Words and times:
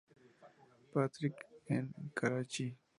Patrick 0.91 1.35
en 1.69 1.85
Karachi. 2.17 2.67